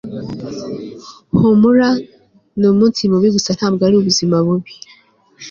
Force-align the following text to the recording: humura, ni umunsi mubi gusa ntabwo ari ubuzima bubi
humura, 1.37 1.89
ni 2.59 2.65
umunsi 2.71 3.01
mubi 3.11 3.29
gusa 3.35 3.51
ntabwo 3.57 3.81
ari 3.87 3.95
ubuzima 3.97 4.35
bubi 4.45 4.73